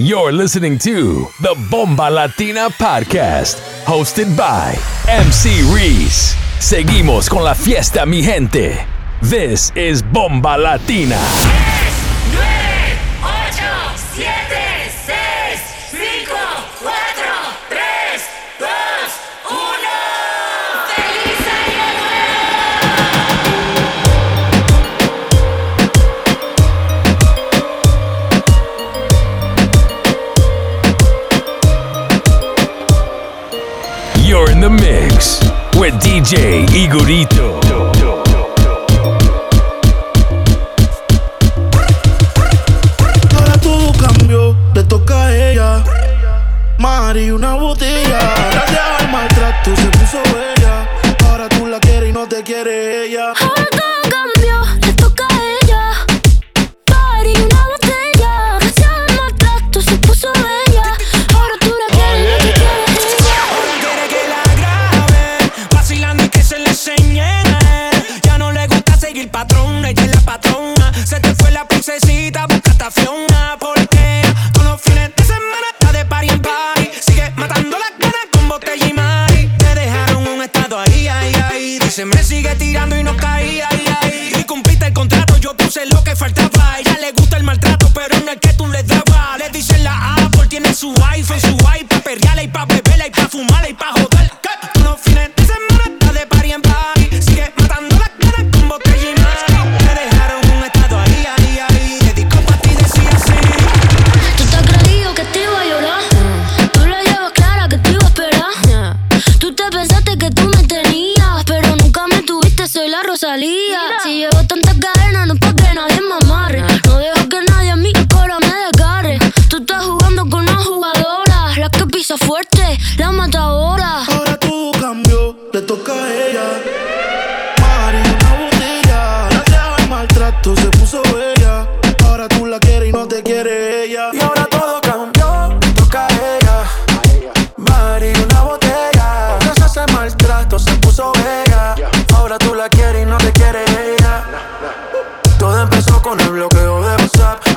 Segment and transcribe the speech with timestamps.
[0.00, 4.76] You're listening to the Bomba Latina Podcast, hosted by
[5.08, 6.36] MC Reese.
[6.60, 8.86] Seguimos con la fiesta, mi gente.
[9.22, 11.57] This is Bomba Latina.
[35.92, 37.60] DJ Igorito.
[43.34, 45.84] Ahora todo cambió, le toca a ella.
[46.78, 48.18] Mari, una botella.
[48.52, 50.86] Gracias al maltrato se puso bella.
[51.26, 53.32] Ahora tú la quieres y no te quiere ella.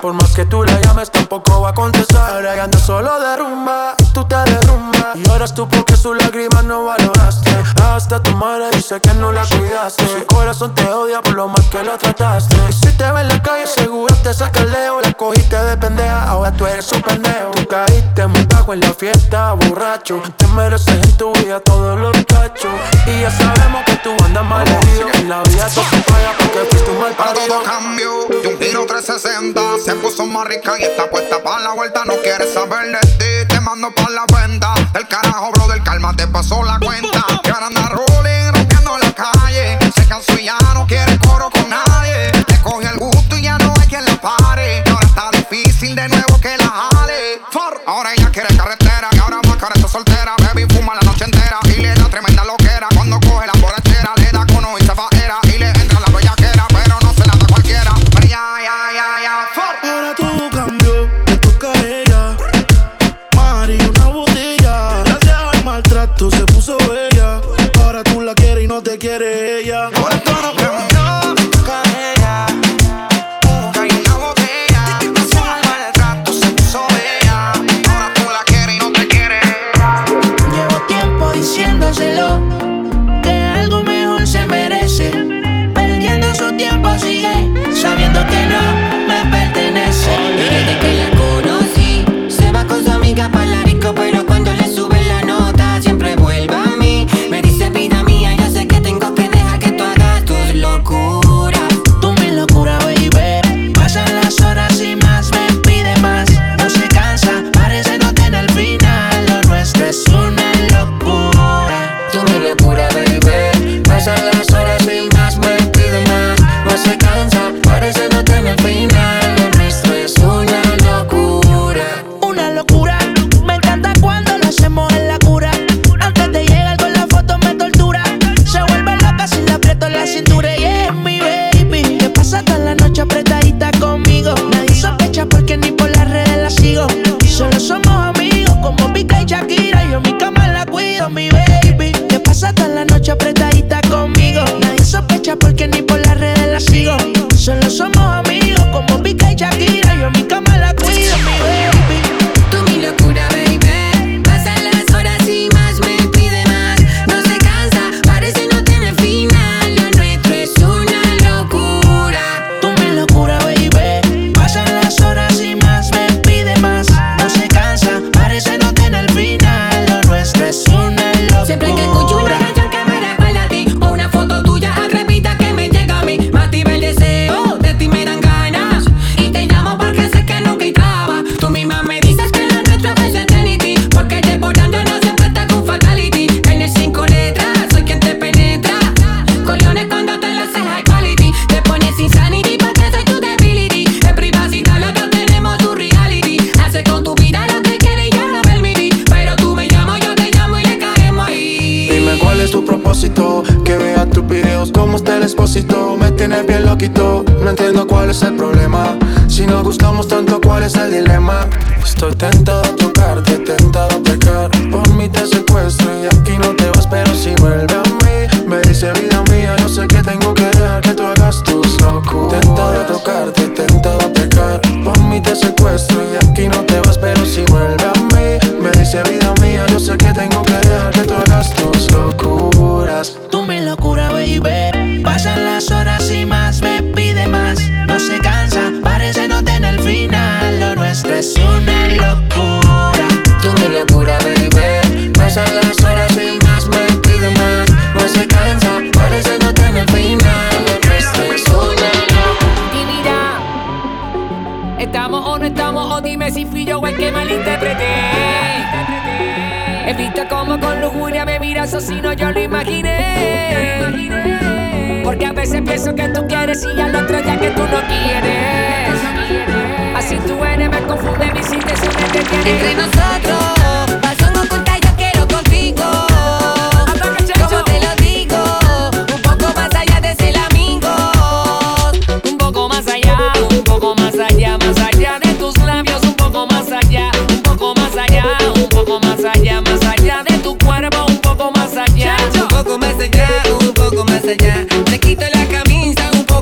[0.01, 2.43] Por más que tú la llames, tampoco va a contestar.
[2.43, 5.00] Ella anda solo derrumba, tú te derrumbas.
[5.15, 7.51] Lloras tú porque su lágrima no valoraste.
[7.83, 10.07] Hasta tu madre dice que no la cuidaste.
[10.07, 12.55] Su corazón te odia por lo mal que la trataste.
[12.69, 15.01] Y si te ve en la calle, seguro te saca el dedo.
[15.01, 17.51] La cogiste de pendeja, ahora tú eres un pendejo.
[17.51, 20.21] Tú caíste muy bajo en la fiesta, borracho.
[20.37, 22.71] Te mereces en tu vida todos los cachos.
[23.05, 25.07] Y ya sabemos que tú andas mal herido.
[25.15, 27.13] En la vida todo se paga porque fuiste un mal.
[27.13, 29.61] Para todo cambio, y un tiro 360.
[29.83, 32.05] Se puso más rica y está puesta para la vuelta.
[32.05, 36.27] No quiere saber de ti, te mando para la venta el carajo, brother, calma, te
[36.27, 37.25] pasó la cuenta.
[37.43, 39.79] Que ahora anda rolling, rompiendo la calle.
[39.95, 41.00] Se cansó y ya no quiere.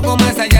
[0.02, 0.59] Poco más allá.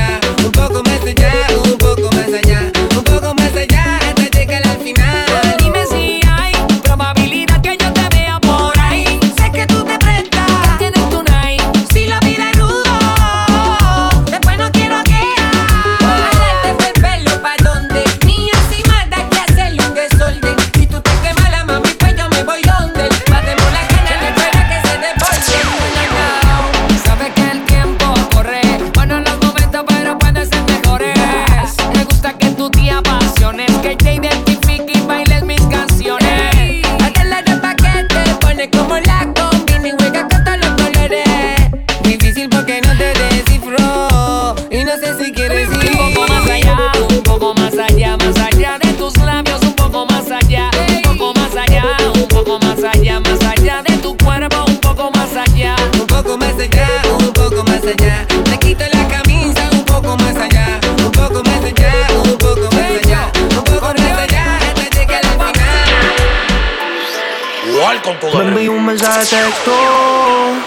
[69.21, 69.73] Texto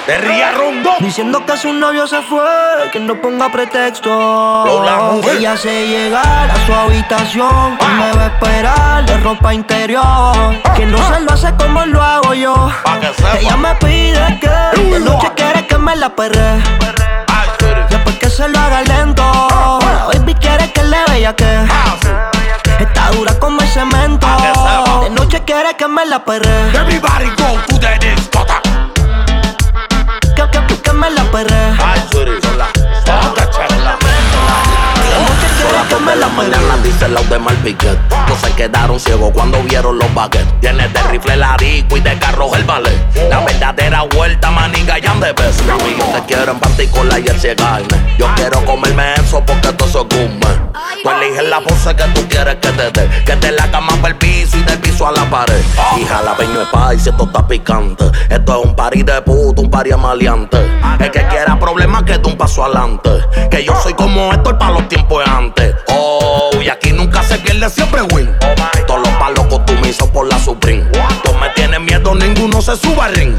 [0.08, 0.96] De Ría Rondón.
[1.00, 2.44] Diciendo que su novio se fue,
[2.92, 4.10] que no ponga pretexto
[4.66, 5.20] Lola.
[5.38, 10.36] Ella se llegar a su habitación Que me va a esperar de ropa interior
[10.76, 12.54] Que no se lo hace como lo hago yo.
[13.40, 16.62] Ella me pide que de noche quiere que me la perre
[17.60, 17.82] Siri.
[17.90, 19.24] Después que se lo haga lento
[19.82, 22.33] La baby quiere que le vea que Ah.
[23.04, 24.28] Está dura como el cemento.
[25.04, 28.70] De noche quiere que me la perre Everybody go to the discotheque.
[30.36, 31.74] Que, que, que, que me la perre
[36.00, 37.98] me la mañana dice los de Malpiquet.
[38.28, 40.60] No se quedaron ciegos cuando vieron los baguettes.
[40.60, 42.98] Tiene de rifle el arico y de carros el ballet.
[43.30, 45.62] La verdadera vuelta, maniga y ande ves.
[45.62, 48.16] Mis amigos te quieren particular y el carne.
[48.18, 50.74] Yo quiero comerme eso porque esto es gourmet.
[51.04, 53.24] Tú eliges la pose que tú quieres que te dé.
[53.26, 55.62] Que te la cama para el piso y del piso a la pared.
[55.98, 58.06] Y jalapeño es paz y esto está picante.
[58.30, 60.58] Esto es un party de puto, un party maleante.
[61.00, 63.10] El que quiera problemas que dé un paso adelante.
[63.52, 65.76] Que yo soy como esto para los tiempos de antes.
[65.88, 68.30] Oh, y aquí nunca se pierde, siempre win.
[68.88, 70.84] Todos los palos costumizo por la Supreme.
[71.24, 73.36] Tú me tienes miedo, ninguno se suba al ring.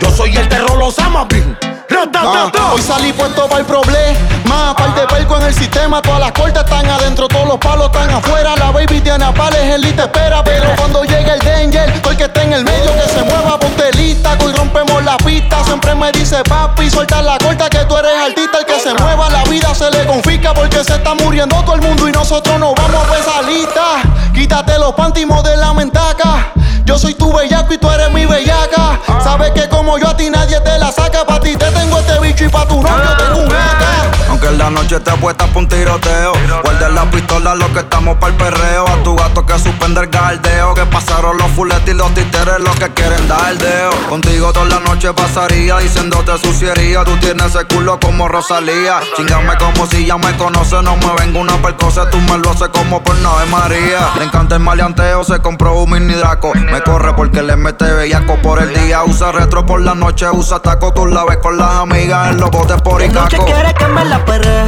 [0.00, 0.96] Yo soy el terror, los
[1.28, 1.75] Bin.
[1.88, 4.74] Ah, hoy salí puesto para el problema.
[4.76, 6.02] Par de perco en el sistema.
[6.02, 8.56] Todas las cortas están adentro, todos los palos están afuera.
[8.56, 10.42] La baby tiene pales, el te espera.
[10.42, 13.92] Pero cuando llegue el danger, el que esté en el medio que se mueva, ponte
[13.92, 14.36] lista.
[14.44, 15.62] Hoy rompemos la pista.
[15.64, 18.58] Siempre me dice papi, suelta la corta que tú eres artista.
[18.58, 21.82] El que se mueva, la vida se le confisca porque se está muriendo todo el
[21.82, 24.02] mundo y nosotros no vamos a esa lista.
[24.34, 26.52] Quítate los pantimos de la mentaca.
[26.86, 29.00] Yo soy tu bellaco y tú eres mi bellaca.
[29.22, 31.26] Sabes que como yo a ti nadie te la saca.
[31.26, 34.28] Pa' ti te tengo este bicho y pa' tu novio tengo un AK.
[34.30, 36.32] Aunque en la noche te apuestas pa' un tiroteo.
[36.62, 38.86] Guarda la pistola, lo que estamos pa'l perreo.
[38.86, 40.74] A tu gato que supera prende el galdeo.
[40.74, 43.90] Que pasaron los fuletes y los títeres los que quieren dar deo.
[44.08, 47.02] Contigo toda la noche pasaría diciéndote suciería.
[47.02, 49.00] Tú tienes ese culo como Rosalía.
[49.16, 50.80] Chingame como si ya me conoce.
[50.82, 54.10] No me vengo una percosa, tú me lo haces como por nave María.
[54.18, 56.52] Le encanta el maleanteo, se compró un mini draco.
[56.76, 59.02] Me corre porque le mete bellaco por el día.
[59.02, 60.92] Usa retro por la noche, usa taco.
[60.92, 63.46] Tú la ves con las amigas en los botes por noche Icaco.
[63.46, 64.64] quiere que me la perre.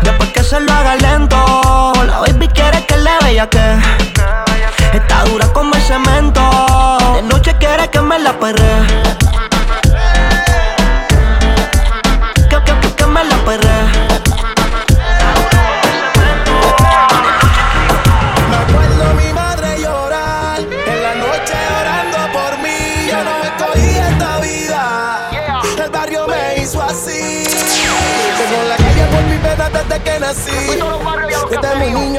[0.00, 1.92] Después que se lo haga lento.
[2.06, 3.76] La baby quiere que le vea que.
[4.94, 6.40] Está dura como el cemento.
[7.14, 9.19] De noche quiere que me la perre.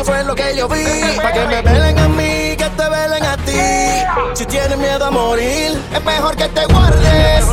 [0.03, 0.83] Fue lo que yo vi.
[1.21, 4.33] Pa' que me velen a mí, que te velen a ti.
[4.33, 7.45] Si tienes miedo a morir, es mejor que te guardes.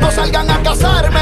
[0.00, 1.20] No salgan a casarme.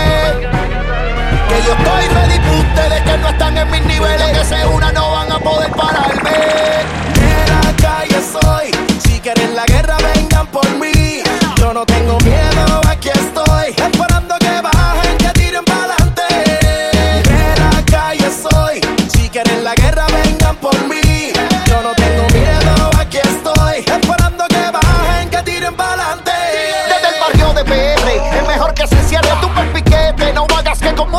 [1.49, 4.39] Que yo estoy ready para ustedes que no están en mis niveles.
[4.39, 6.31] Que se una no van a poder pararme.
[6.31, 8.71] De la calle soy.
[9.01, 11.23] Si quieren la guerra, vengan por mí.
[11.57, 12.18] Yo no tengo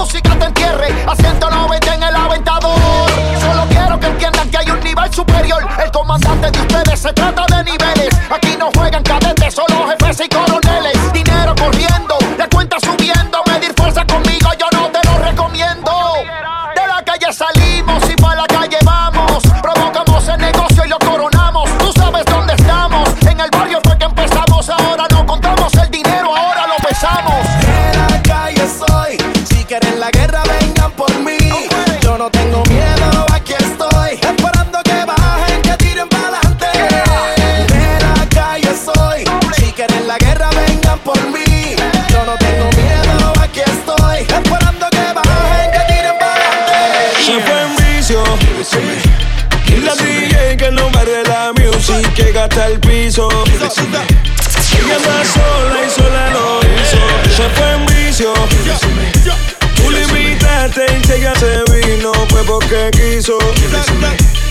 [0.09, 0.38] hagas que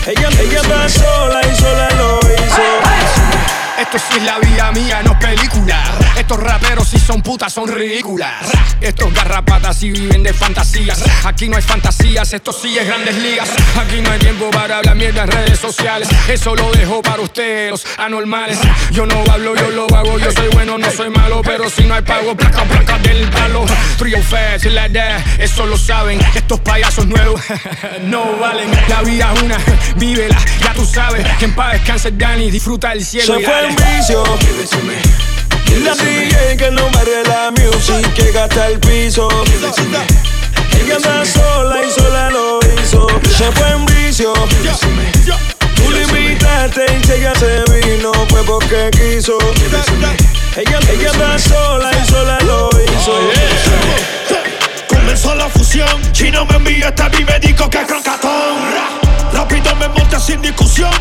[0.05, 2.61] Ella, ella anda sola y sola lo hizo.
[3.79, 5.98] Esto sí es la vida mía, no película.
[6.29, 8.51] Estos raperos sí son putas, son ridículas.
[8.79, 11.03] Estos garrapatas sí viven de fantasías.
[11.25, 13.49] Aquí no hay fantasías, esto sí es grandes ligas.
[13.75, 16.07] Aquí no hay tiempo para hablar mierda en redes sociales.
[16.27, 18.59] Eso lo dejo para ustedes, los anormales.
[18.91, 20.19] Yo no hablo, yo lo hago.
[20.19, 21.41] Yo soy bueno, no soy malo.
[21.43, 23.65] Pero si no hay pago, placa, placa del palo.
[23.97, 26.21] Trio fast, like that, eso lo saben.
[26.35, 27.41] Estos payasos nuevos
[28.03, 28.69] no valen.
[28.87, 29.57] La vida es una,
[29.95, 31.25] vívela, ya tú sabes.
[31.39, 33.33] Que en paz descanse Dani, disfruta del cielo.
[33.33, 34.23] Se y fue en vicio.
[35.69, 39.27] Y la DJ que no barre la music que gasta el piso.
[40.79, 43.07] Ella anda sola y sola lo hizo.
[43.37, 44.33] Se fue en vicio.
[45.75, 49.37] Tú le invitaste y ella se vino fue porque quiso.
[50.55, 53.13] Ella, ella anda sola y sola lo hizo.
[54.87, 58.98] Comenzó la fusión, Chino me envía este mi médico que es croncatón.
[59.33, 60.91] Rápido me monta sin discusión.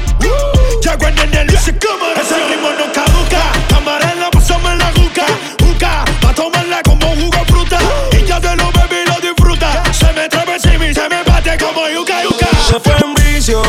[0.82, 2.20] Llego en el dice cámara.
[2.20, 3.42] Ese ritmo no caduca.
[3.68, 5.26] Camarela, pasame la juca.
[5.60, 7.78] Juca, pa' tomarla como jugo de fruta.
[8.12, 9.82] Y ya te lo bebí y lo disfruta.
[9.92, 12.48] Se me encima y se me bate como yuca yuca.
[12.68, 13.62] Se fue en vicio.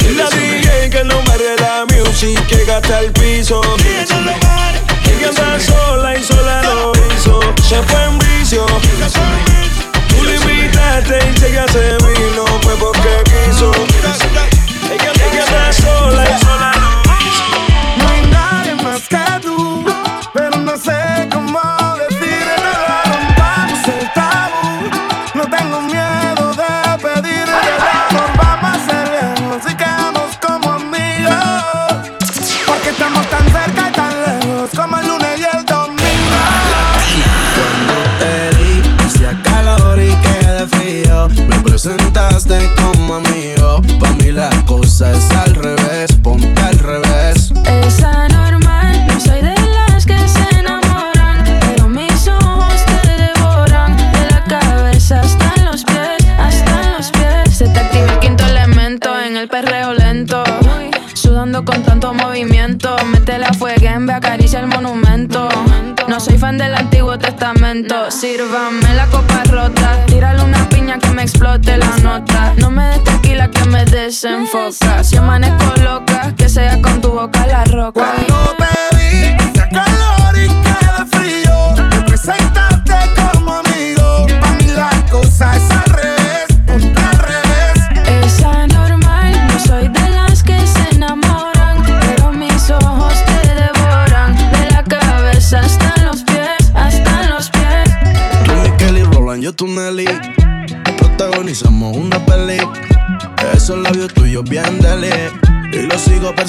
[0.00, 3.60] Y la DJ que no barre la music que gasta el piso.
[5.04, 7.40] Ella anda sola y sola lo hizo.
[7.68, 8.66] Se fue en vicio.
[10.08, 10.38] Tú y
[11.38, 11.66] si ella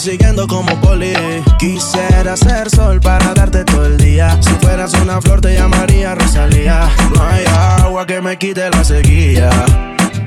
[0.04, 1.14] persiguiendo como poli.
[1.58, 4.38] Quisiera ser sol para darte todo el día.
[4.42, 6.90] Si fueras una flor, te llamaría Rosalía.
[7.16, 7.46] No hay
[7.80, 9.50] agua que me quite la sequía.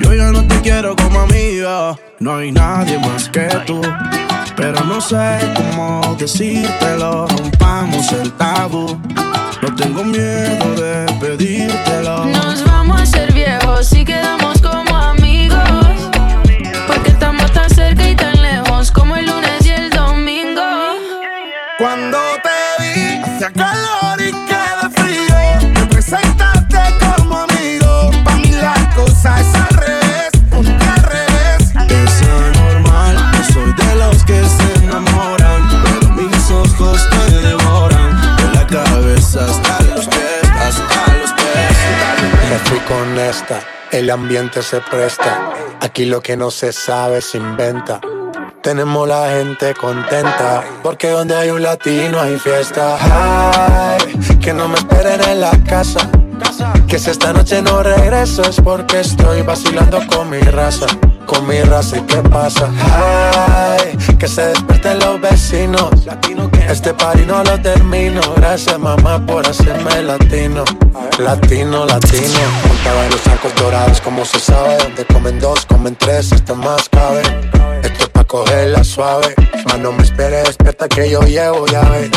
[0.00, 1.99] Yo ya no te quiero como amigo.
[2.21, 3.83] No hay nadie más que tú.
[4.56, 7.26] Pero no sé cómo decírtelo.
[7.26, 8.99] Rompamos el tabú.
[9.61, 12.25] No tengo miedo de pedírtelo.
[12.25, 14.45] Nos vamos a hacer viejos y quedamos
[42.88, 45.53] con esta, el ambiente se presta.
[45.81, 48.01] Aquí lo que no se sabe se inventa.
[48.62, 53.96] Tenemos la gente contenta, porque donde hay un latino hay fiesta.
[54.40, 56.11] Que no me esperen en la casa.
[56.87, 60.87] Que si esta noche no regreso es porque estoy vacilando con mi raza.
[61.26, 62.70] Con mi raza y qué pasa.
[62.80, 65.90] Ay, que se despierten los vecinos.
[66.68, 68.20] Este party no lo termino.
[68.36, 70.64] Gracias mamá por hacerme latino.
[71.18, 72.40] Latino, latino.
[72.68, 74.78] Montaba en los sacos dorados como se sabe.
[74.78, 77.22] Donde comen dos, comen tres, hasta más cabe.
[77.82, 79.34] Esto es pa' cogerla suave.
[79.66, 82.10] Mas no me espere, despierta que yo llevo llave.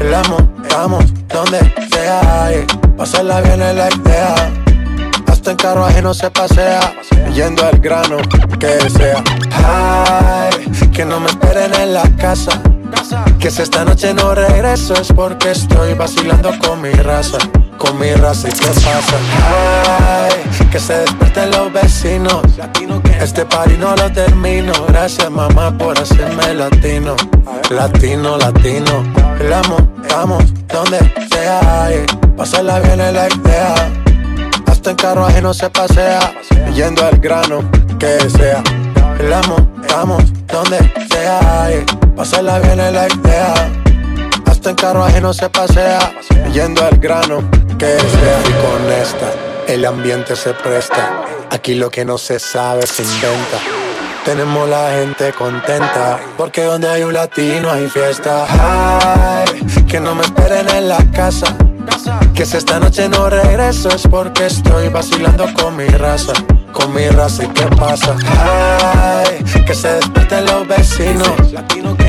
[0.00, 0.36] El amo,
[0.70, 1.58] vamos, donde
[1.92, 2.50] sea.
[2.96, 4.52] Pasarla bien es la idea.
[5.46, 6.94] En carruaje no se pasea.
[7.34, 8.18] Yendo al grano,
[8.58, 9.22] que sea.
[9.64, 12.60] Ay, que no me esperen en la casa.
[13.38, 17.38] Que si esta noche no regreso es porque estoy vacilando con mi raza.
[17.78, 19.16] Con mi raza y qué pasa.
[20.28, 22.42] Ay, que se despierten los vecinos.
[23.20, 24.72] Este party no lo termino.
[24.88, 27.16] Gracias mamá por hacerme latino.
[27.70, 29.02] Latino, latino.
[29.64, 29.76] Amo,
[30.10, 30.98] vamos, donde
[31.32, 31.88] sea.
[31.90, 32.06] eh.
[32.36, 33.74] Pasarla bien es la idea.
[34.80, 36.32] Hasta en carruaje no se pasea.
[36.74, 38.62] Yendo al grano, que sea.
[39.18, 39.56] El amo,
[39.92, 40.78] vamos, donde
[41.10, 41.70] sea.
[41.70, 41.84] eh.
[42.16, 43.52] Pasarla bien es la idea.
[44.46, 45.98] Hasta en carruaje no se pasea.
[46.54, 47.42] Yendo al grano,
[47.78, 48.40] que sea.
[48.40, 49.30] Y con esta,
[49.68, 51.24] el ambiente se presta.
[51.50, 53.58] Aquí lo que no se sabe se inventa.
[54.24, 58.46] Tenemos la gente contenta, porque donde hay un latino hay fiesta.
[58.48, 61.54] Ay, que no me esperen en la casa.
[62.34, 66.32] Que si esta noche no regreso es porque estoy vacilando con mi raza.
[66.72, 68.16] Con mi raza y qué pasa.
[68.26, 71.32] Ay, que se despierten los vecinos.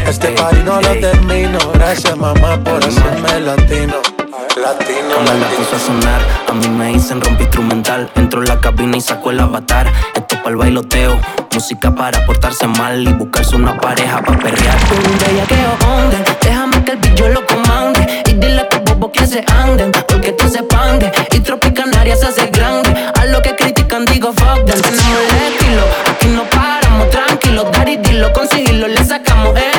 [0.08, 1.60] Este party no lo termino.
[1.74, 4.11] Gracias mamá por hacerme latino.
[4.58, 8.12] Latino, Cuando la puse a sonar, a mí me dicen rompe instrumental.
[8.16, 9.90] Entro en la cabina y saco el avatar.
[10.14, 11.20] Esto para el bailoteo,
[11.54, 14.78] música para portarse mal y buscarse una pareja para perrear.
[14.92, 19.26] Un bellaqueo onde, déjame que el bicho lo comande Y dile a tu bobo que
[19.26, 24.06] se anden, porque tú se pande Y Tropicanaria se hace grande, a lo que critican
[24.06, 29.56] digo fuck them Tenemos el estilo, aquí no paramos, tranquilo Daddy dilo, conseguirlo, le sacamos
[29.58, 29.71] el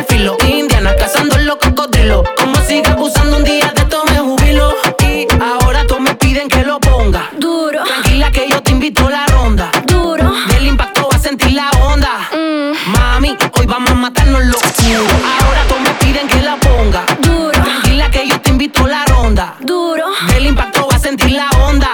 [14.03, 15.13] matarnos los culos.
[15.41, 17.05] Ahora todos me piden que la ponga.
[17.21, 17.53] Duro.
[17.53, 19.55] Tranquila que yo te invito a la ronda.
[19.61, 20.07] Duro.
[20.27, 21.91] Del impacto va a sentir la onda.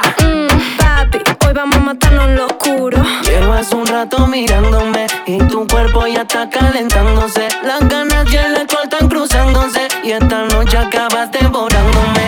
[0.78, 6.06] Papi, hoy vamos a matarnos lo oscuro Llevo hace un rato mirándome Y tu cuerpo
[6.06, 7.46] ya está calentándose.
[7.62, 12.26] Las ganas y el alcohol están cruzándose Y esta noche acabas devorándome.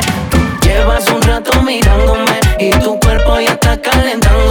[0.60, 4.49] Llevas un rato mirándome Y tu cuerpo ya está calentándose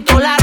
[0.00, 0.35] oscuro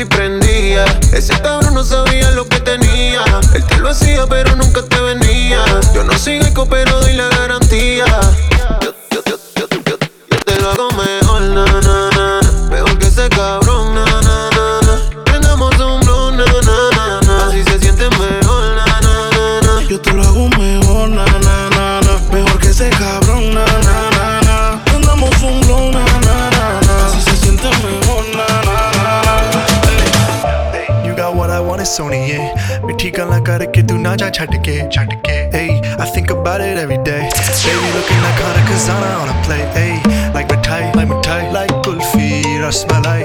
[0.00, 0.84] y prendía.
[1.12, 3.24] Ese cabrón no sabía lo que tenía.
[3.54, 5.64] Él te lo hacía, pero nunca te venía.
[5.94, 8.04] Yo no soy rico, pero doy la garantía.
[33.18, 35.68] ਗੱਲਾਂ ਕਰਕੇ ਤੂੰ ਨਾ ਜਾ ਛੱਡ ਕੇ ਛੱਡ ਕੇ ਏ
[36.00, 40.00] I think about it every day baby looking like ਖਾਣਾ ਖਜ਼ਾਨਾ on a play A
[40.34, 43.24] like mithai like mithai like kulfi rasmalai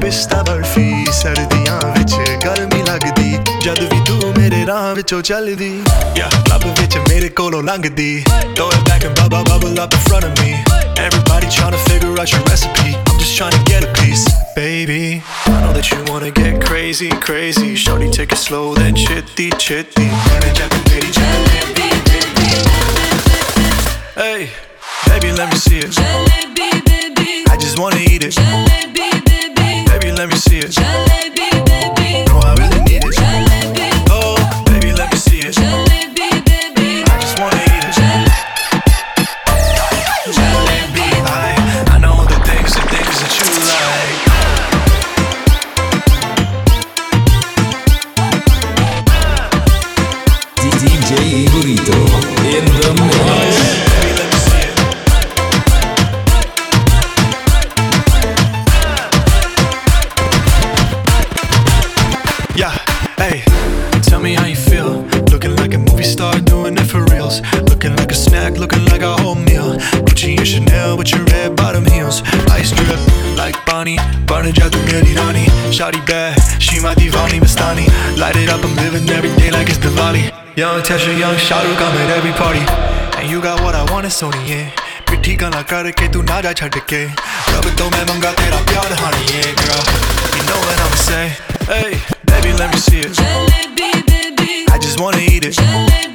[0.00, 5.72] pista barfi ਸਰਦੀਆਂ ਵਿੱਚ ਗਰਮੀ ਲੱਗਦੀ ਜਦ ਵੀ ਤੂੰ ਮੇਰੇ ਰਾਹ ਵਿੱਚੋਂ ਚੱਲਦੀ
[6.16, 8.24] ਯਾ ਲੱਭ ਵਿੱਚ ਮੇਰੇ ਕੋਲੋਂ ਲੰਘਦੀ
[8.56, 10.54] throw it back and bubble bubble up in front of me
[11.00, 15.22] Everybody trying to figure out your recipe just trying to get a piece, baby.
[15.44, 17.74] I know that you wanna get crazy, crazy.
[17.74, 20.08] Shorty, take it slow, then chitty, chitty.
[24.16, 24.50] Hey,
[25.06, 25.94] baby, let me see it.
[27.50, 28.36] I just wanna eat it.
[29.86, 31.29] Baby, let me see it.
[75.90, 76.62] body bad.
[76.62, 80.30] She my divani Mastani Light it up, I'm living every day like it's Diwali.
[80.56, 82.64] Young Tasha, young Shahrukh, I'm at every party.
[83.18, 84.70] And you got what I want, it's only yeah.
[85.10, 89.24] पिट्ठी गला करके तू ना जा छड़ के रब तो मैं मंगा तेरा प्यार हानी
[89.34, 89.82] ये girl
[90.36, 91.32] you know what I'm saying
[91.66, 91.98] hey
[92.30, 96.09] baby let me see it jalebi baby I just wanna eat it jalebi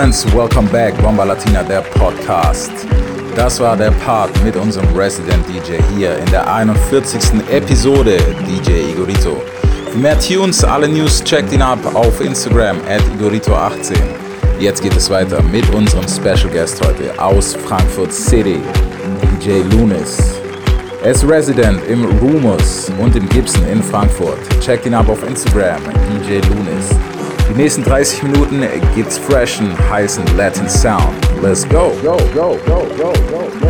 [0.00, 2.72] Friends, welcome back, Bomba Latina, der Podcast.
[3.36, 7.46] Das war der Part mit unserem Resident DJ hier in der 41.
[7.50, 8.16] Episode
[8.48, 9.42] DJ Igorito.
[9.92, 13.94] Für mehr Tunes, alle News checkt ihn ab auf Instagram at Igorito18.
[14.58, 18.62] Jetzt geht es weiter mit unserem Special Guest heute aus Frankfurt City,
[19.22, 20.40] DJ Lunis.
[21.02, 24.38] Er ist Resident im Rumus und im Gibson in Frankfurt.
[24.60, 25.82] Checkt ihn ab auf Instagram,
[26.24, 26.88] DJ Lunis.
[27.50, 28.62] Die nächsten 30 Minuten
[28.94, 31.12] gibt's freshen, heißen Latin Sound.
[31.42, 33.50] Let's go, go, go, go, go, go.
[33.60, 33.69] go.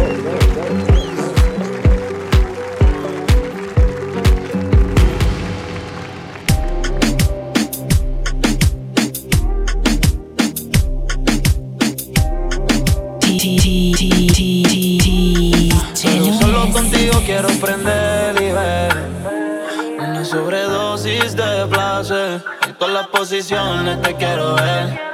[23.49, 25.10] te este quiero ver.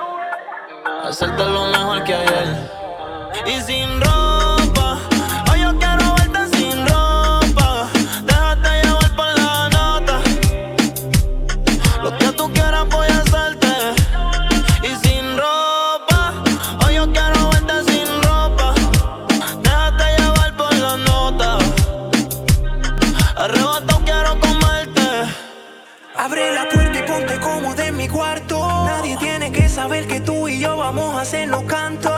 [31.33, 32.13] en los cantos,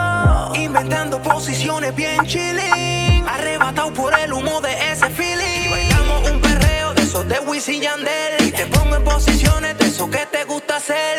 [0.56, 5.64] inventando posiciones bien chilling, arrebatado por el humo de ese feeling.
[5.64, 9.86] Y bailamos un perreo de esos de Wisin Yandel, y te pongo en posiciones de
[9.86, 11.18] eso que te gusta hacer.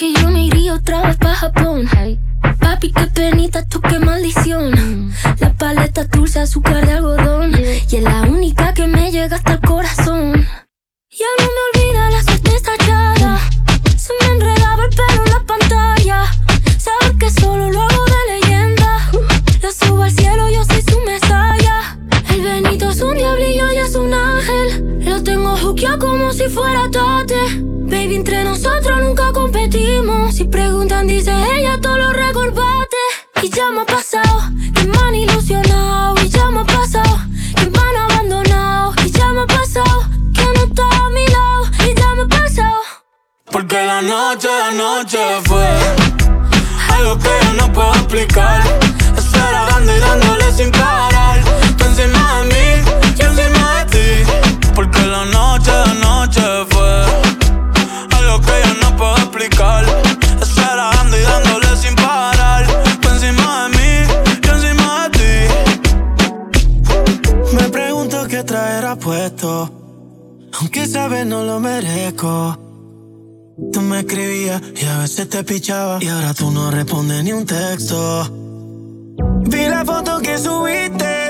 [0.00, 1.86] Que yo me iría otra vez pa' Japón.
[2.58, 5.12] Papi, qué penita, tú qué maldición.
[5.40, 7.52] La paleta dulce, azúcar de algodón.
[7.52, 10.48] Y es la única que me llega hasta el corazón.
[11.10, 13.40] Ya no me olvida la suerte estallada.
[13.98, 16.24] Se me enredaba el pelo en la pantalla.
[16.78, 17.89] Sabes que solo lo
[25.24, 27.62] Tengo juqueado como si fuera tate.
[27.62, 30.34] Baby, entre nosotros nunca competimos.
[30.34, 32.96] Si preguntan, dice ella, todo lo recordate.
[33.42, 34.40] Y ya me ha pasado,
[34.74, 36.14] que me han ilusionado.
[36.24, 37.18] Y ya me ha pasado,
[37.54, 38.94] que me han abandonado.
[39.04, 41.70] Y ya me ha pasado, que no está a mi lado.
[41.90, 42.80] Y ya me ha pasado.
[43.52, 45.68] Porque la noche, la noche fue
[46.96, 48.62] algo que yo no puedo explicar.
[49.16, 51.09] Esperando y dándole sin parar.
[71.26, 72.58] No lo merezco.
[73.72, 75.98] Tú me escribías y a veces te pichaba.
[76.00, 78.26] Y ahora tú no respondes ni un texto.
[79.42, 81.29] Vi la foto que subiste.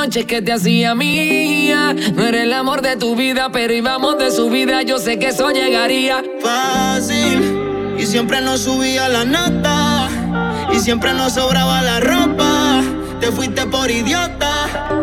[0.00, 1.94] noche que te hacía mía.
[2.14, 4.80] No era el amor de tu vida, pero íbamos de su vida.
[4.80, 7.94] Yo sé que eso llegaría fácil.
[7.98, 10.08] Y siempre nos subía la nota.
[10.72, 12.80] Y siempre nos sobraba la ropa.
[13.20, 14.52] Te fuiste por idiota.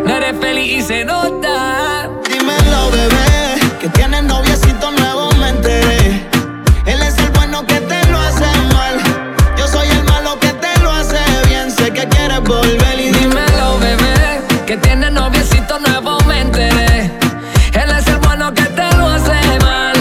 [0.03, 2.09] No eres feliz y se nota.
[2.31, 3.77] Dímelo, bebé.
[3.79, 6.27] Que tienes noviecito nuevo, me enteré.
[6.87, 7.96] Él es el bueno que te
[14.67, 17.05] que tiene noviecito nuevo, me enteré.
[17.71, 19.95] Él es el bueno que te lo hace mal.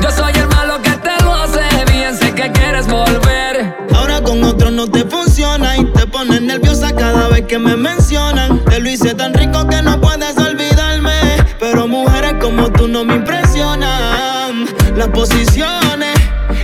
[0.00, 1.60] Yo soy el malo que te lo hace
[1.92, 2.16] bien.
[2.16, 3.74] Sé que quieres volver.
[3.92, 8.64] Ahora con otro no te funciona y te pones nerviosa cada vez que me mencionan.
[8.66, 11.18] Te lo hice tan rico que no puedes olvidarme.
[11.58, 14.66] Pero mujeres como tú no me impresionan.
[14.94, 16.14] Las posiciones,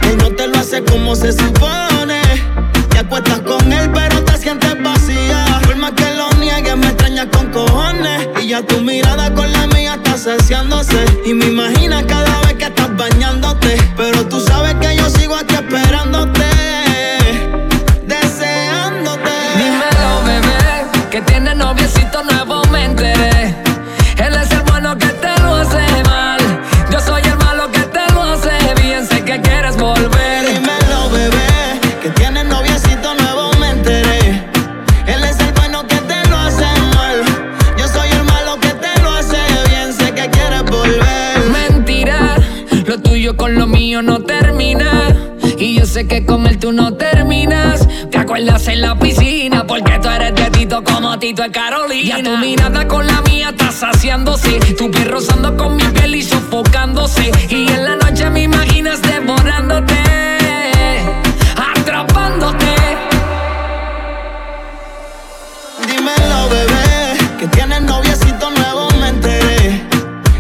[0.02, 2.27] él no te lo hace como se supone.
[7.26, 8.28] con cojones.
[8.40, 11.04] Y ya tu mirada con la mía está saciándose.
[11.24, 13.76] Y me imaginas cada vez que estás bañándote.
[13.96, 16.44] Pero tú sabes que yo sigo aquí esperándote.
[18.06, 19.30] Deseándote.
[19.56, 21.47] Dímelo, bebé, que tienes
[46.58, 47.86] tú no terminas.
[48.10, 52.18] Te acuerdas en la piscina porque tú eres de Tito como Tito es Carolina.
[52.18, 54.58] Ya tu mirada con la mía está saciándose.
[54.76, 57.30] Tu piel rozando con mi piel y sofocándose.
[57.48, 59.94] Y en la noche me imaginas devorándote,
[61.76, 62.66] atrapándote.
[65.86, 69.86] Dímelo, bebé, que tienes noviecito nuevo, me enteré.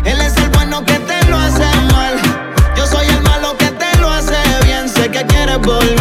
[0.04, 2.14] Él es el bueno que te lo hace mal.
[2.76, 4.88] Yo soy el malo que te lo hace bien.
[4.88, 5.97] Sé que quieres volver.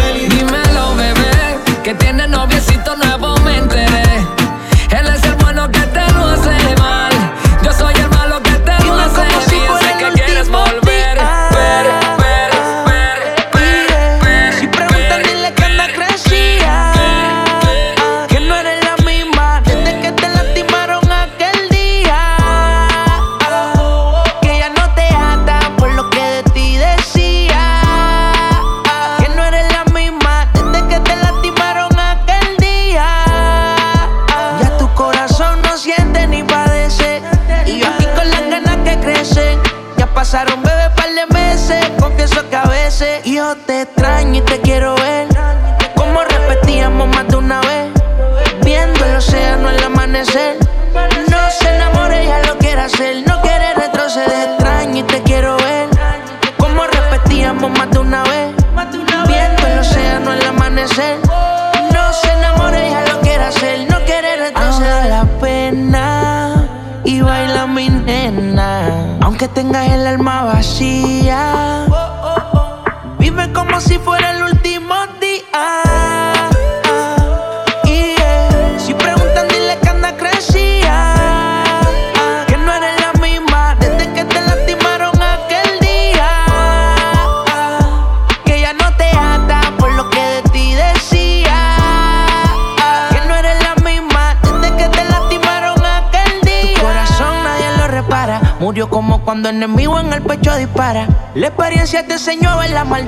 [101.98, 103.08] Experiencia te enseñó ver la mal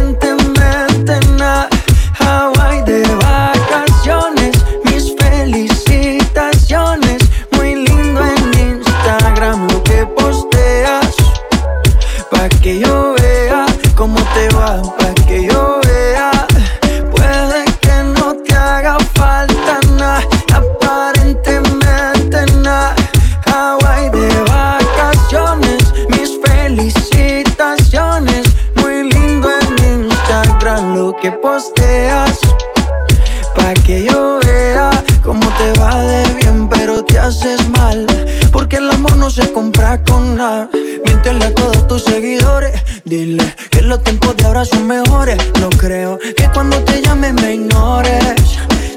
[38.51, 40.69] Porque el amor no se compra con nada.
[41.05, 42.73] Miéntele a todos tus seguidores.
[43.05, 45.37] Dile que los tiempos de ahora son mejores.
[45.61, 48.57] No creo que cuando te llame me ignores.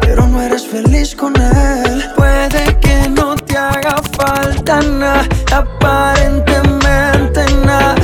[0.00, 2.04] Pero no eres feliz con él.
[2.16, 7.94] Puede que no te haga falta nada, aparentemente nada.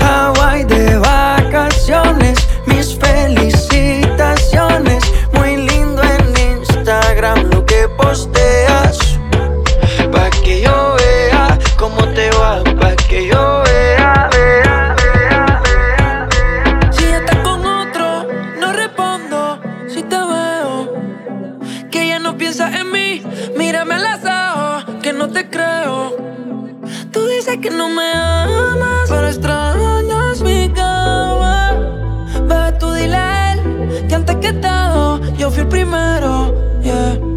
[0.00, 5.02] Hawaii de vacaciones, mis felicitaciones.
[5.32, 8.98] Muy lindo en Instagram lo que posteas.
[10.12, 16.28] Pa' que yo vea cómo te va, pa' que yo vea, vea, vea, vea.
[16.90, 18.26] Si estás con otro,
[18.60, 20.16] no respondo si te
[22.42, 23.22] piensas en mí,
[23.56, 26.16] mírame a los ojos, que no te creo.
[27.12, 31.70] Tú dices que no me amas, pero extrañas mi cama.
[32.48, 36.52] Bebé, tú dile a él que antes que todo, yo fui el primero.
[36.82, 37.31] Yeah.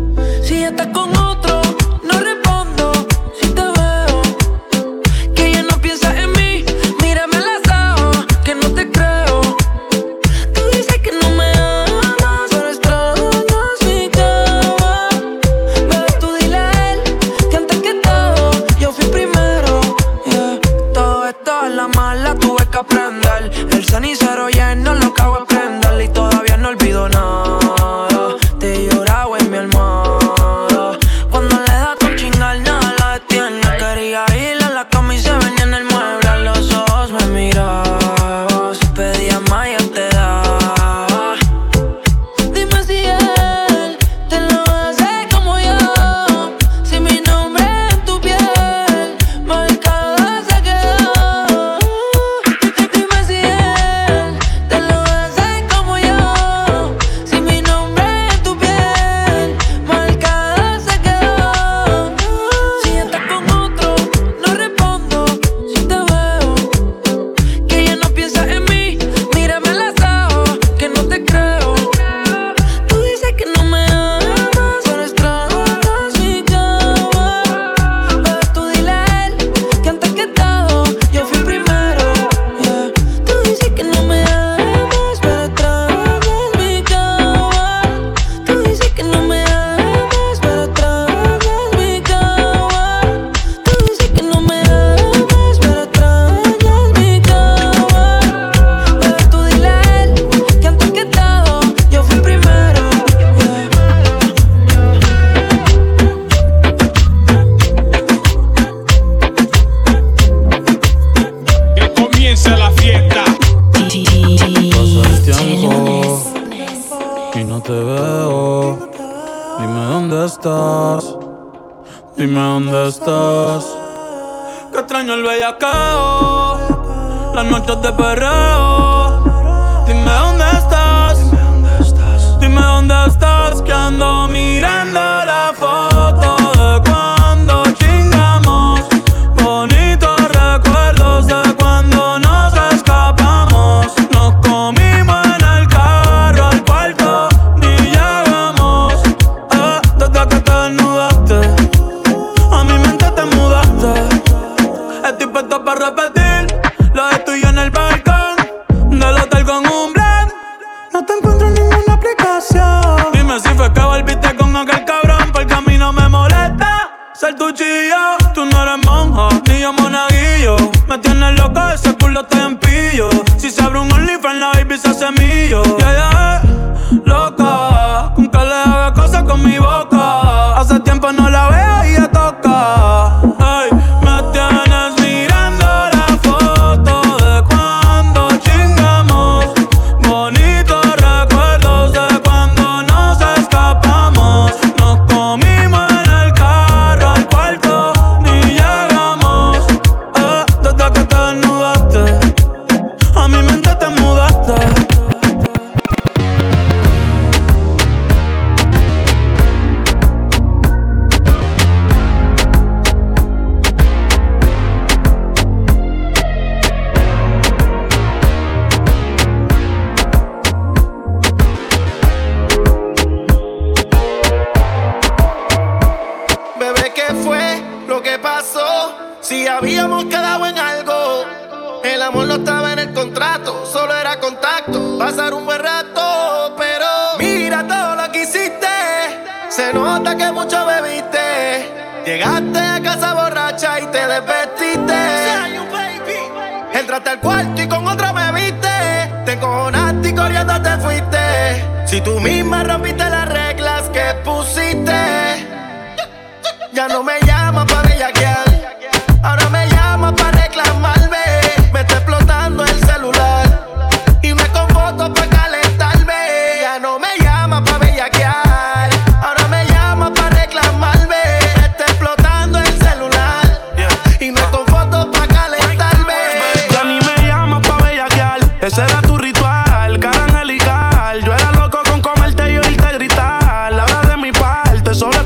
[278.65, 281.23] Ese era tu ritual, cara angelical.
[281.23, 283.71] Yo era loco con comerte y oírte gritar.
[283.71, 285.25] La hora de mi parte solo es.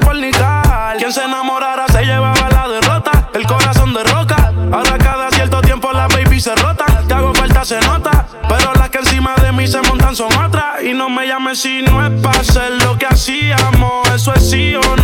[0.97, 3.29] Quien se enamorara se llevaba la derrota.
[3.33, 4.51] El corazón de roca.
[4.73, 6.83] Ahora cada cierto tiempo la baby se rota.
[7.07, 8.27] Te hago falta, se nota.
[8.49, 10.83] Pero las que encima de mí se montan son otras.
[10.83, 14.09] Y no me llames si no es para hacer lo que hacíamos.
[14.13, 14.98] Eso es sí o no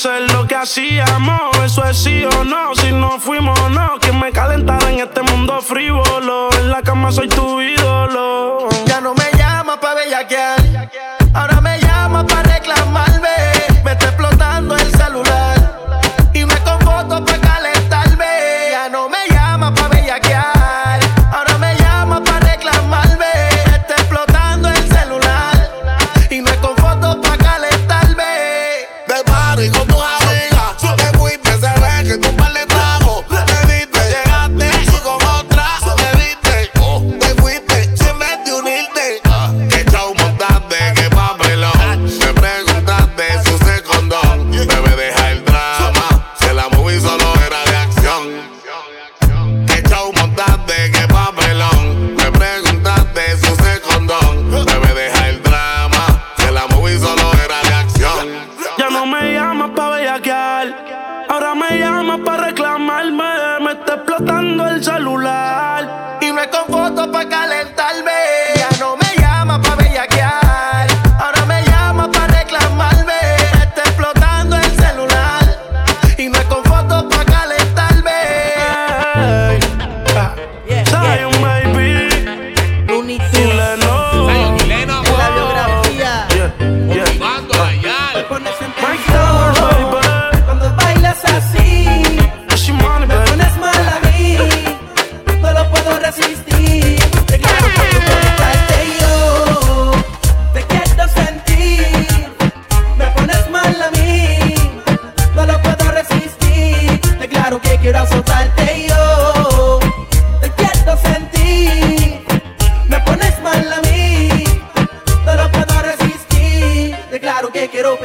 [0.00, 2.74] sé lo que hacíamos, eso es sí o no.
[2.74, 3.98] Si no fuimos, no.
[4.00, 6.48] Quien me calentara en este mundo frívolo.
[6.54, 7.79] En la cama soy tu vida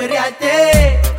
[0.07, 1.14] नवऱ्याचे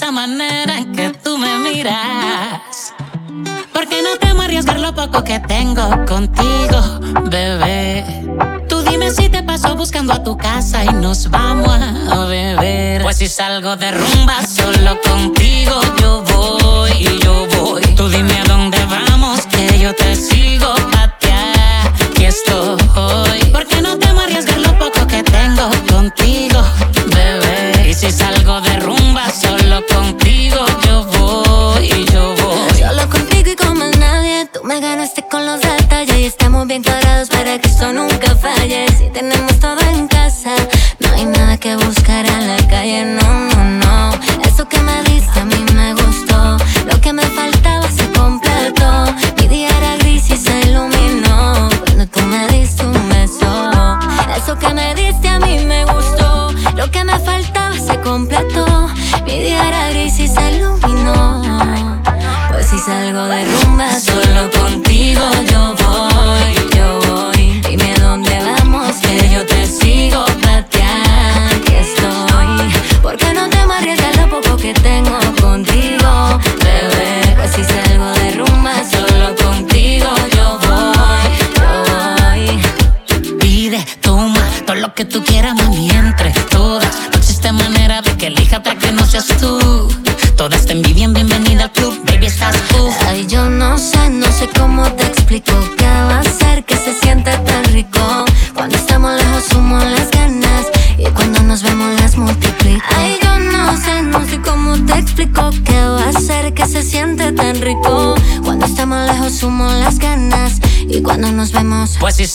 [0.00, 2.94] esa manera en que tú me miras.
[3.70, 8.02] Porque no temo arriesgar lo poco que tengo contigo, bebé.
[8.66, 11.78] Tú dime si te paso buscando a tu casa y nos vamos
[12.10, 13.02] a beber.
[13.02, 17.82] Pues si salgo de rumba solo contigo, yo voy y yo voy.
[17.94, 20.39] Tú dime a dónde vamos que yo te sigo.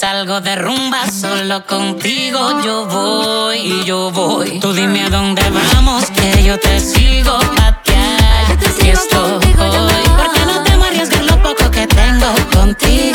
[0.06, 4.60] salgo de rumba, solo contigo yo voy y yo voy.
[4.60, 8.48] Tú dime a dónde vamos, que yo te sigo patear.
[8.50, 9.20] Yo te sigo estoy
[9.58, 10.04] hoy.
[10.16, 13.15] Porque no te a arriesgar lo poco que tengo contigo.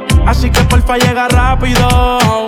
[0.25, 2.47] Así que porfa llega rápido.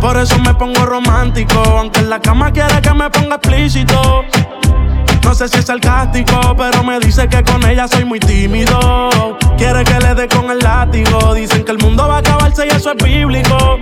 [0.00, 1.58] Por eso me pongo romántico.
[1.60, 4.24] Aunque en la cama quiere que me ponga explícito.
[5.24, 9.36] No sé si es sarcástico, pero me dice que con ella soy muy tímido.
[9.58, 11.34] Quiere que le dé con el látigo.
[11.34, 13.78] Dicen que el mundo va a acabarse y eso es bíblico.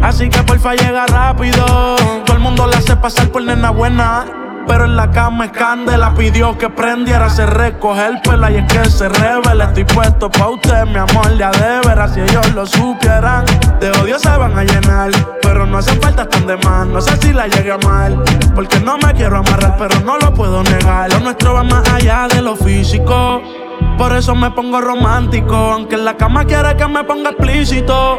[0.00, 1.96] Así que porfa llega rápido.
[2.24, 4.45] Todo el mundo la hace pasar por nena buena.
[4.66, 8.72] Pero en la cama es candela, pidió que prendiera, se recoge el pela y es
[8.72, 9.66] que se revela.
[9.66, 13.44] Estoy puesto pa' usted, mi amor, ya de veras, si ellos lo supieran.
[13.80, 15.10] De odio se van a llenar,
[15.42, 16.86] pero no hacen falta tan de más.
[16.86, 18.22] No sé si la llegue a mal,
[18.54, 21.12] porque no me quiero amarrar, pero no lo puedo negar.
[21.12, 23.40] Lo nuestro va más allá de lo físico.
[23.96, 28.18] Por eso me pongo romántico, aunque en la cama quiere que me ponga explícito.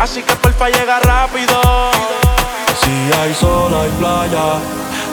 [0.00, 1.60] Así que porfa llega rápido.
[2.82, 4.60] Si hay sol, hay playa.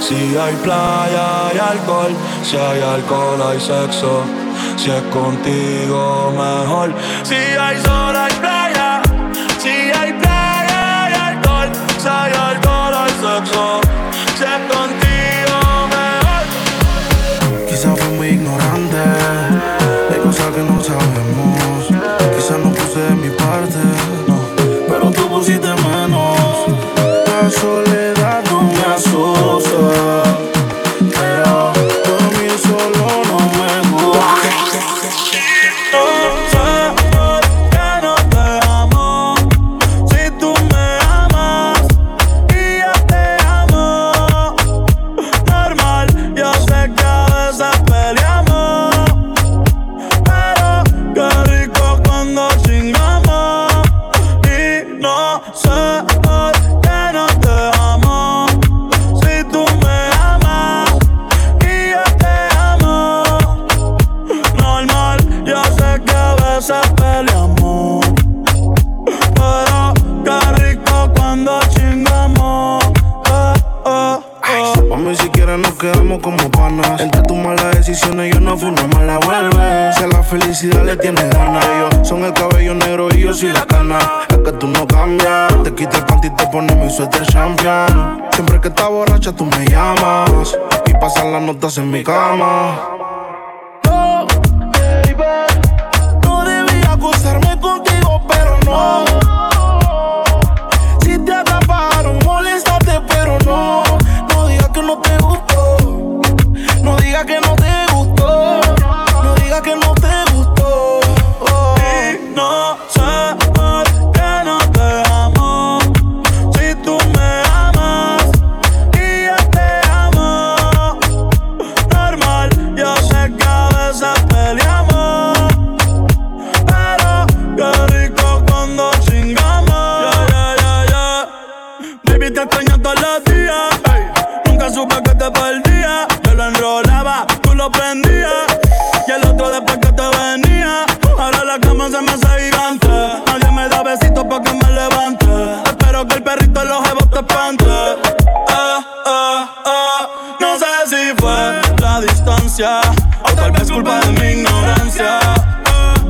[0.02, 2.16] Si hay playa, hay alcohol.
[2.44, 4.24] Si hay alcohol, hay sexo.
[4.78, 6.94] Si es contigo, mejor.
[7.24, 9.02] Si hay sol, hay playa.
[9.60, 11.70] Si hay playa, hay alcohol.
[11.98, 13.82] Si hay alcohol, hay sexo.
[14.38, 15.60] Si es contigo,
[15.96, 16.44] mejor.
[17.70, 18.89] Quizás fui muy ignorante
[91.70, 92.99] notas en mi cama.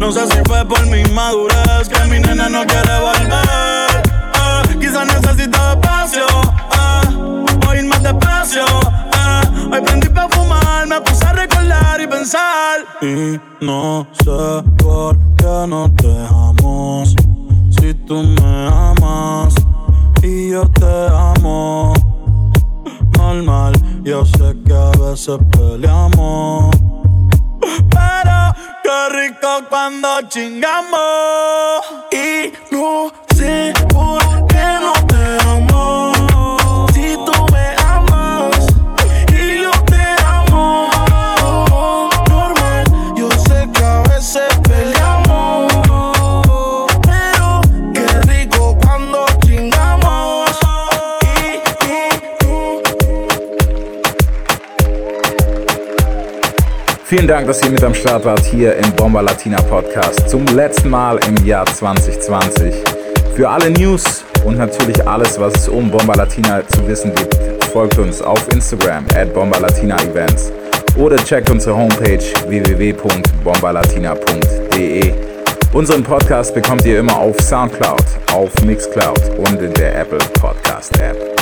[0.10, 4.02] No sé si fue por mi madurez que mi nena no quiere volver.
[4.34, 6.26] Ah, Quizás necesita espacio,
[6.72, 7.03] ah,
[7.68, 8.65] o ir más despacio.
[9.14, 9.44] ah.
[9.72, 12.80] Hoy prendí pa' fumar, me puse a recordar y pensar.
[13.03, 17.03] Y no sé por qué no te amo.
[17.80, 19.53] Si tú me amas
[20.23, 21.07] y yo te
[21.38, 21.94] amo.
[23.15, 23.73] Normal,
[24.03, 26.88] yo sé que a veces peleamos.
[29.10, 31.81] Rico cuando chingamos.
[32.11, 33.11] Y no
[57.10, 60.91] Vielen Dank, dass ihr mit am Start wart hier im Bomber Latina Podcast zum letzten
[60.91, 62.76] Mal im Jahr 2020.
[63.36, 67.36] Für alle News und natürlich alles, was es um Bomber Latina zu wissen gibt,
[67.73, 70.52] folgt uns auf Instagram at Bomber Latina Events
[70.98, 75.14] oder checkt unsere Homepage www.bomberlatina.de.
[75.73, 81.38] Unseren Podcast bekommt ihr immer auf Soundcloud, auf Mixcloud und in der Apple Podcast App.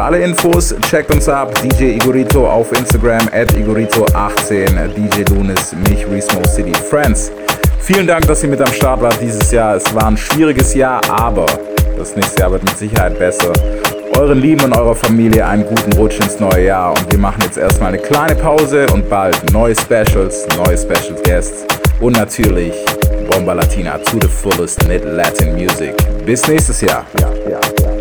[0.00, 6.06] Für alle Infos checkt uns ab, DJ Igorito auf Instagram, at Igorito18, DJ Lunis, mich,
[6.10, 7.30] Resmo City Friends.
[7.80, 9.76] Vielen Dank, dass ihr mit am Start wart dieses Jahr.
[9.76, 11.44] Es war ein schwieriges Jahr, aber
[11.98, 13.52] das nächste Jahr wird mit Sicherheit besser.
[14.16, 17.58] Euren Lieben und eurer Familie einen guten Rutsch ins neue Jahr und wir machen jetzt
[17.58, 21.66] erstmal eine kleine Pause und bald neue Specials, neue Special Guests
[22.00, 22.72] und natürlich
[23.30, 25.94] Bomba Latina to the fullest mit Latin Music.
[26.24, 27.04] Bis nächstes Jahr.
[27.20, 27.99] Ja, ja, ja.